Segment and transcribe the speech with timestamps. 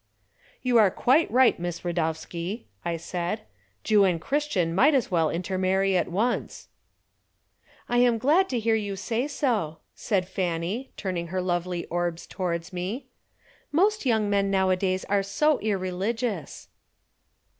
[0.63, 3.41] "You are quite right, Miss Radowski," I said,
[3.83, 6.69] "Jew and Christian might as well intermarry at once."
[7.87, 12.73] "I am glad to hear you say so," said Fanny, turning her lovely orbs towards
[12.73, 13.09] me.
[13.71, 16.67] "Most young men nowadays are so irreligious."